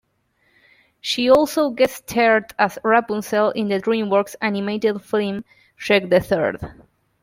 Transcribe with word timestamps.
She 0.99 1.29
also 1.29 1.69
guest-starred 1.69 2.55
as 2.57 2.79
Rapunzel 2.83 3.51
in 3.51 3.67
the 3.67 3.79
DreamWorks 3.79 4.35
animated 4.41 4.99
film 5.03 5.45
"Shrek 5.79 6.09
the 6.09 6.19
Third". 6.19 6.73